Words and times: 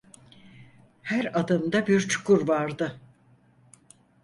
Her 1.01 1.39
adımda 1.39 1.87
bir 1.87 2.01
çukur 2.07 2.47
vardı. 2.47 2.99